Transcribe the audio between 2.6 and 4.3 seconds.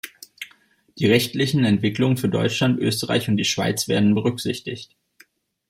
Österreich und die Schweiz werden